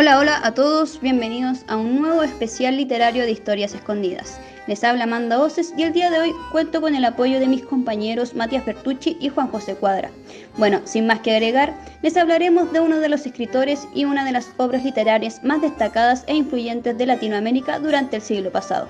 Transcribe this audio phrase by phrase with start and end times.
[0.00, 4.38] Hola, hola a todos, bienvenidos a un nuevo especial literario de historias escondidas.
[4.68, 7.64] Les habla Amanda Oces y el día de hoy cuento con el apoyo de mis
[7.64, 10.12] compañeros Matías Bertucci y Juan José Cuadra.
[10.56, 14.30] Bueno, sin más que agregar, les hablaremos de uno de los escritores y una de
[14.30, 18.86] las obras literarias más destacadas e influyentes de Latinoamérica durante el siglo pasado.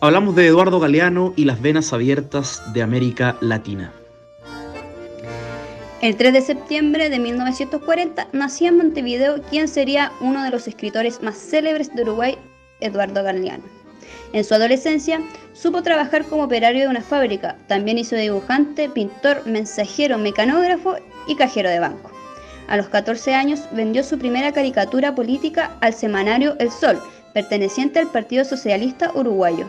[0.00, 3.92] Hablamos de Eduardo Galeano y las venas abiertas de América Latina.
[6.00, 11.24] El 3 de septiembre de 1940 nacía en Montevideo quien sería uno de los escritores
[11.24, 12.38] más célebres de Uruguay,
[12.78, 13.64] Eduardo Galeano.
[14.32, 15.20] En su adolescencia
[15.54, 20.94] supo trabajar como operario de una fábrica, también hizo dibujante, pintor, mensajero, mecanógrafo
[21.26, 22.12] y cajero de banco.
[22.68, 27.02] A los 14 años vendió su primera caricatura política al semanario El Sol,
[27.34, 29.68] perteneciente al Partido Socialista Uruguayo.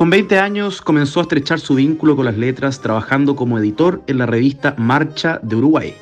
[0.00, 4.16] Con 20 años comenzó a estrechar su vínculo con las letras trabajando como editor en
[4.16, 5.94] la revista Marcha de Uruguay.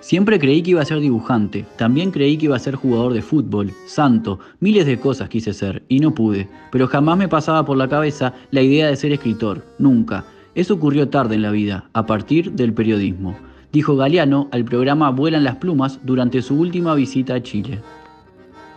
[0.00, 3.20] Siempre creí que iba a ser dibujante, también creí que iba a ser jugador de
[3.20, 7.76] fútbol, santo, miles de cosas quise ser y no pude, pero jamás me pasaba por
[7.76, 10.24] la cabeza la idea de ser escritor, nunca.
[10.54, 13.36] Eso ocurrió tarde en la vida, a partir del periodismo,
[13.72, 17.80] dijo Galeano al programa Vuelan las plumas durante su última visita a Chile.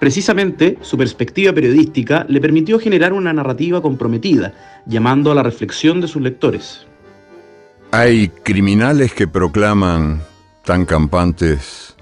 [0.03, 4.53] Precisamente, su perspectiva periodística le permitió generar una narrativa comprometida,
[4.85, 6.85] llamando a la reflexión de sus lectores.
[7.91, 10.21] Hay criminales que proclaman
[10.65, 11.95] tan campantes,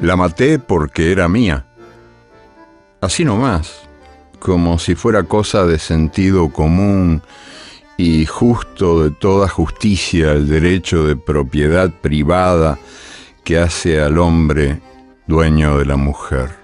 [0.00, 1.66] la maté porque era mía.
[3.00, 3.88] Así nomás,
[4.38, 7.22] como si fuera cosa de sentido común
[7.96, 12.78] y justo de toda justicia el derecho de propiedad privada
[13.42, 14.80] que hace al hombre
[15.26, 16.63] dueño de la mujer.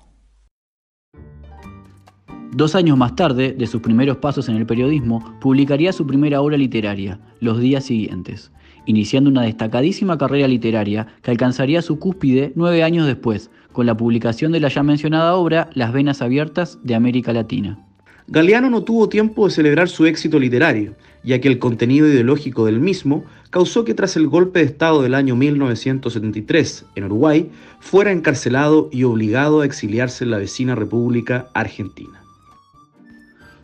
[2.53, 6.57] Dos años más tarde, de sus primeros pasos en el periodismo, publicaría su primera obra
[6.57, 8.51] literaria, Los días siguientes,
[8.85, 14.51] iniciando una destacadísima carrera literaria que alcanzaría su cúspide nueve años después, con la publicación
[14.51, 17.79] de la ya mencionada obra Las Venas Abiertas de América Latina.
[18.27, 22.81] Galeano no tuvo tiempo de celebrar su éxito literario, ya que el contenido ideológico del
[22.81, 28.89] mismo causó que tras el golpe de Estado del año 1973 en Uruguay, fuera encarcelado
[28.91, 32.20] y obligado a exiliarse en la vecina República Argentina.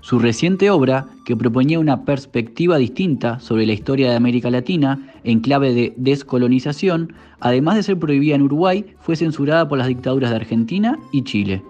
[0.08, 5.42] Su reciente obra, que proponía una perspectiva distinta sobre la historia de América Latina en
[5.42, 10.38] clave de descolonización, además de ser prohibida en Uruguay, fue censurada por las dictaduras de
[10.38, 11.62] Argentina y Chile.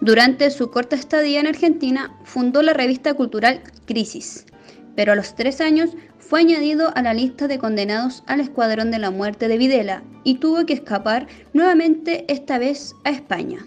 [0.00, 4.46] Durante su corta estadía en Argentina, fundó la revista cultural Crisis,
[4.94, 9.00] pero a los tres años fue añadido a la lista de condenados al Escuadrón de
[9.00, 13.66] la Muerte de Videla y tuvo que escapar nuevamente esta vez a España.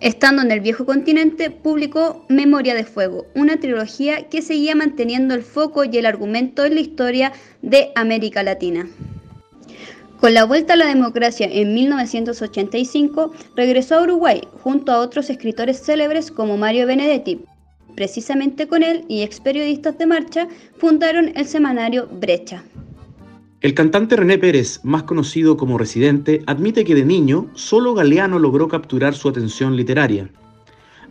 [0.00, 5.42] Estando en el viejo continente, publicó Memoria de Fuego, una trilogía que seguía manteniendo el
[5.42, 7.32] foco y el argumento en la historia
[7.62, 8.88] de América Latina.
[10.20, 15.80] Con la vuelta a la democracia en 1985, regresó a Uruguay junto a otros escritores
[15.84, 17.44] célebres como Mario Benedetti.
[17.96, 22.62] Precisamente con él y ex periodistas de marcha fundaron el semanario Brecha.
[23.60, 28.68] El cantante René Pérez, más conocido como Residente, admite que de niño solo Galeano logró
[28.68, 30.30] capturar su atención literaria.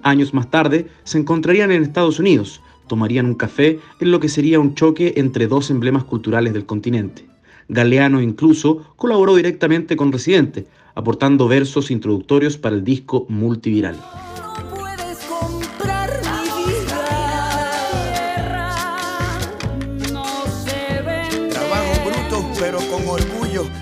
[0.01, 4.61] Años más tarde se encontrarían en Estados Unidos, tomarían un café en lo que sería
[4.61, 7.27] un choque entre dos emblemas culturales del continente.
[7.67, 13.97] Galeano incluso colaboró directamente con Residente, aportando versos introductorios para el disco multiviral.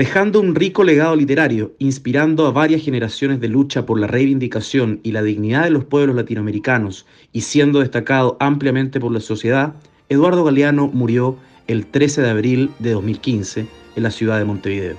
[0.00, 5.12] Dejando un rico legado literario, inspirando a varias generaciones de lucha por la reivindicación y
[5.12, 7.04] la dignidad de los pueblos latinoamericanos
[7.34, 9.74] y siendo destacado ampliamente por la sociedad,
[10.08, 11.36] Eduardo Galeano murió
[11.66, 13.66] el 13 de abril de 2015
[13.96, 14.96] en la ciudad de Montevideo.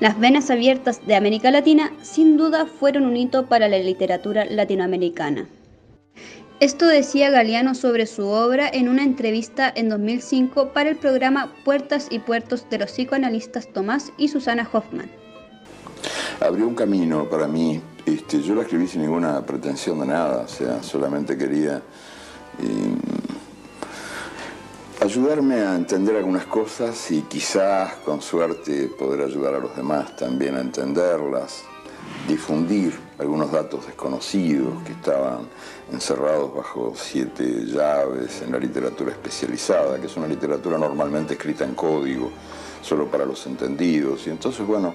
[0.00, 5.48] Las venas abiertas de América Latina sin duda fueron un hito para la literatura latinoamericana.
[6.58, 12.06] Esto decía Galeano sobre su obra en una entrevista en 2005 para el programa Puertas
[12.08, 15.10] y Puertos de los psicoanalistas Tomás y Susana Hoffman.
[16.40, 17.82] Abrió un camino para mí.
[18.06, 21.82] Este, yo lo escribí sin ninguna pretensión de nada, o sea, solamente quería
[22.62, 22.94] eh,
[25.02, 30.56] ayudarme a entender algunas cosas y quizás con suerte poder ayudar a los demás también
[30.56, 31.64] a entenderlas,
[32.28, 35.48] difundir algunos datos desconocidos que estaban
[35.92, 41.74] encerrados bajo siete llaves en la literatura especializada, que es una literatura normalmente escrita en
[41.74, 42.30] código,
[42.82, 44.26] solo para los entendidos.
[44.26, 44.94] Y entonces, bueno,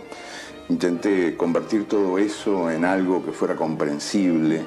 [0.69, 4.63] intenté convertir todo eso en algo que fuera comprensible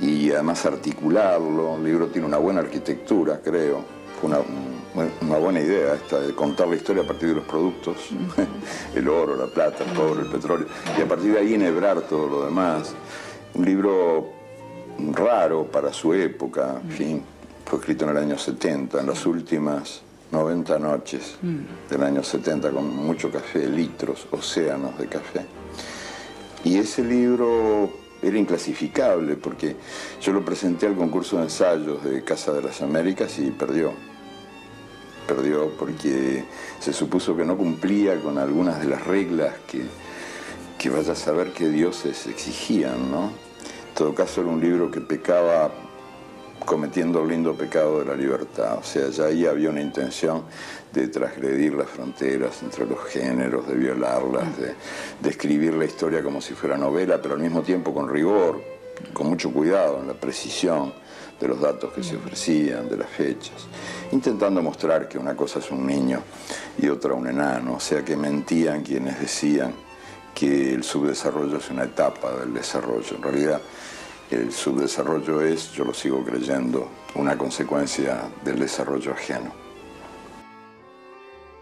[0.00, 1.76] y además articularlo.
[1.76, 3.97] El libro tiene una buena arquitectura, creo.
[4.20, 7.96] Fue una, buena idea esta de contar la historia a partir de los productos,
[8.94, 10.66] el oro, la plata, el cobre, el petróleo,
[10.98, 12.94] y a partir de ahí enhebrar todo lo demás.
[13.54, 14.28] Un libro
[15.12, 17.22] raro para su época, en fin,
[17.64, 21.36] fue escrito en el año 70, en las últimas 90 noches
[21.88, 25.46] del año 70, con mucho café, litros, océanos de café.
[26.64, 27.90] Y ese libro
[28.22, 29.76] era inclasificable porque
[30.20, 33.92] yo lo presenté al concurso de ensayos de Casa de las Américas y perdió.
[35.26, 36.44] Perdió porque
[36.80, 39.82] se supuso que no cumplía con algunas de las reglas que,
[40.78, 43.26] que vaya a saber que dioses exigían, ¿no?
[43.26, 45.70] En todo caso era un libro que pecaba
[46.68, 48.76] cometiendo el lindo pecado de la libertad.
[48.78, 50.42] O sea, ya ahí había una intención
[50.92, 54.74] de transgredir las fronteras entre los géneros, de violarlas, de,
[55.18, 58.60] de escribir la historia como si fuera novela, pero al mismo tiempo con rigor,
[59.14, 60.92] con mucho cuidado en la precisión
[61.40, 63.66] de los datos que se ofrecían, de las fechas,
[64.12, 66.20] intentando mostrar que una cosa es un niño
[66.78, 69.72] y otra un enano, o sea que mentían quienes decían
[70.34, 73.16] que el subdesarrollo es una etapa del desarrollo.
[73.16, 73.60] En realidad,
[74.30, 79.50] el subdesarrollo es, yo lo sigo creyendo, una consecuencia del desarrollo ajeno.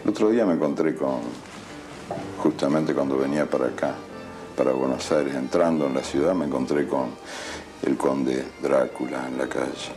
[0.03, 1.21] El otro día me encontré con,
[2.39, 3.95] justamente cuando venía para acá,
[4.57, 7.11] para Buenos Aires, entrando en la ciudad, me encontré con
[7.83, 9.93] el conde Drácula en la calle.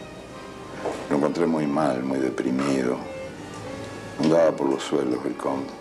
[1.09, 2.97] Lo encontré muy mal, muy deprimido.
[4.21, 5.71] Andaba por los suelos el conde,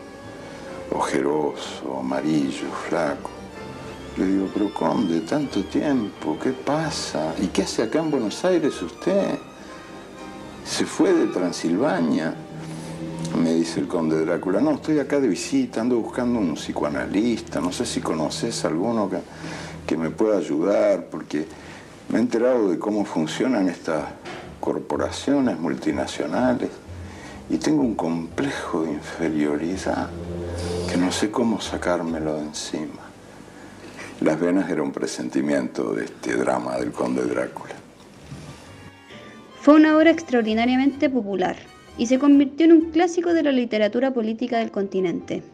[0.92, 3.37] ojeroso, amarillo, flaco.
[4.18, 7.34] Le digo, pero conde, tanto tiempo, ¿qué pasa?
[7.40, 9.38] ¿Y qué hace acá en Buenos Aires usted?
[10.64, 12.34] ¿Se fue de Transilvania?
[13.40, 17.70] Me dice el conde Drácula, no, estoy acá de visita, ando buscando un psicoanalista, no
[17.70, 19.18] sé si conoces alguno que,
[19.86, 21.46] que me pueda ayudar, porque
[22.08, 24.02] me he enterado de cómo funcionan estas
[24.58, 26.70] corporaciones multinacionales
[27.48, 30.10] y tengo un complejo de inferioridad
[30.90, 33.07] que no sé cómo sacármelo de encima.
[34.20, 37.74] Las venas era un presentimiento de este drama del conde Drácula.
[39.60, 41.54] Fue una obra extraordinariamente popular
[41.96, 45.44] y se convirtió en un clásico de la literatura política del continente.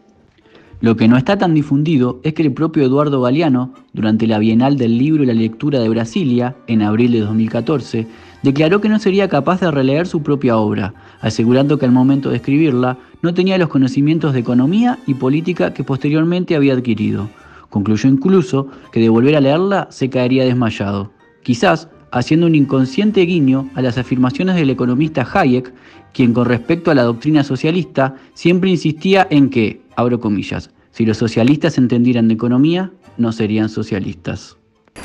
[0.81, 4.77] Lo que no está tan difundido es que el propio Eduardo Galeano, durante la Bienal
[4.77, 8.07] del Libro y la Lectura de Brasilia, en abril de 2014,
[8.41, 12.37] declaró que no sería capaz de releer su propia obra, asegurando que al momento de
[12.37, 17.29] escribirla no tenía los conocimientos de economía y política que posteriormente había adquirido.
[17.75, 21.11] Concluyó incluso que de volver a leerla se caería desmayado,
[21.43, 25.73] quizás haciendo un inconsciente guiño a las afirmaciones del economista Hayek,
[26.13, 31.17] quien con respecto a la doctrina socialista siempre insistía en que, abro comillas, si los
[31.17, 34.55] socialistas entendieran de economía, no serían socialistas.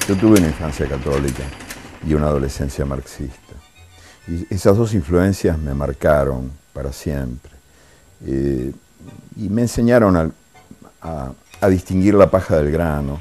[0.06, 1.42] Yo tuve una infancia católica
[2.08, 3.54] y una adolescencia marxista.
[4.28, 7.50] Y esas dos influencias me marcaron para siempre.
[8.24, 8.72] Eh,
[9.36, 10.32] y me enseñaron
[11.00, 13.20] a, a distinguir la paja del grano.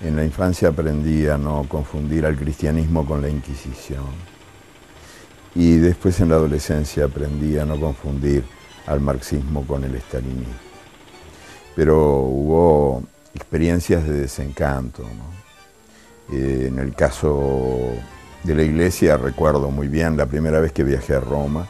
[0.00, 4.32] En la infancia aprendí a no confundir al cristianismo con la Inquisición.
[5.54, 8.44] Y después en la adolescencia aprendí a no confundir
[8.86, 10.54] al marxismo con el estalinismo.
[11.76, 13.02] Pero hubo
[13.34, 15.02] experiencias de desencanto.
[15.02, 16.36] ¿no?
[16.36, 17.92] Eh, en el caso
[18.42, 21.66] de la iglesia recuerdo muy bien la primera vez que viajé a Roma,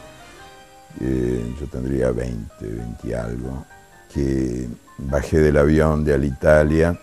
[1.00, 3.64] eh, yo tendría 20, 20 y algo,
[4.12, 4.68] que
[4.98, 6.98] bajé del avión de Alitalia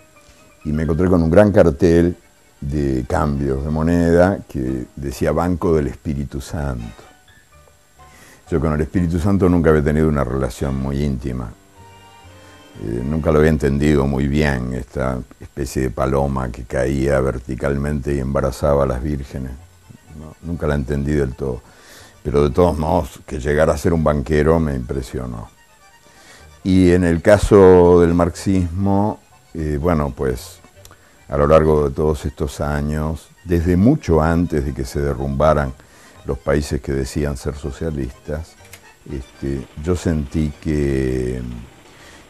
[0.66, 2.16] y me encontré con un gran cartel
[2.62, 7.04] de cambios de moneda que decía Banco del Espíritu Santo.
[8.50, 11.52] Yo con el Espíritu Santo nunca había tenido una relación muy íntima.
[12.84, 18.20] Eh, nunca lo había entendido muy bien, esta especie de paloma que caía verticalmente y
[18.20, 19.52] embarazaba a las vírgenes.
[20.42, 21.62] nunca la entendí del todo.
[22.24, 25.59] Pero de todos modos, que llegara a ser un banquero me impresionó.
[26.64, 29.20] Y en el caso del marxismo,
[29.54, 30.60] eh, bueno, pues
[31.28, 35.74] a lo largo de todos estos años, desde mucho antes de que se derrumbaran
[36.26, 38.56] los países que decían ser socialistas,
[39.12, 41.42] este, yo sentí que,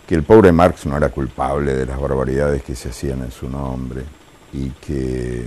[0.08, 3.50] que el pobre Marx no era culpable de las barbaridades que se hacían en su
[3.50, 4.04] nombre
[4.54, 5.46] y que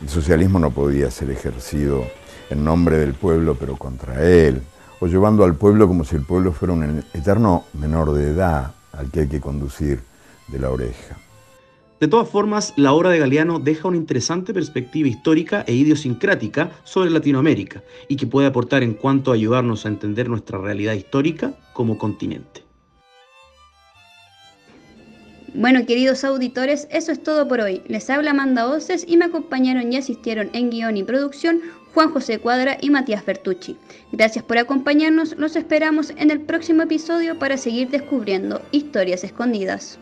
[0.00, 2.04] el socialismo no podía ser ejercido
[2.48, 4.62] en nombre del pueblo pero contra él,
[5.00, 9.10] o llevando al pueblo como si el pueblo fuera un eterno menor de edad al
[9.10, 10.00] que hay que conducir
[10.48, 11.16] de la oreja.
[12.00, 17.10] De todas formas, la obra de Galeano deja una interesante perspectiva histórica e idiosincrática sobre
[17.10, 21.98] Latinoamérica y que puede aportar en cuanto a ayudarnos a entender nuestra realidad histórica como
[21.98, 22.62] continente.
[25.52, 27.82] Bueno, queridos auditores, eso es todo por hoy.
[27.88, 31.60] Les habla Amanda Oces y me acompañaron y asistieron en guion y producción
[31.94, 33.76] Juan José Cuadra y Matías Bertucci.
[34.12, 39.98] Gracias por acompañarnos, los esperamos en el próximo episodio para seguir descubriendo historias escondidas.